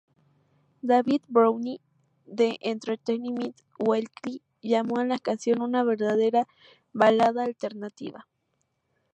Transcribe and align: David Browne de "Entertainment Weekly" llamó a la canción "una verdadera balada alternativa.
David 0.81 1.21
Browne 1.27 1.79
de 2.25 2.57
"Entertainment 2.61 3.55
Weekly" 3.77 4.41
llamó 4.63 4.97
a 4.97 5.05
la 5.05 5.19
canción 5.19 5.61
"una 5.61 5.83
verdadera 5.83 6.47
balada 6.91 7.43
alternativa. 7.43 8.27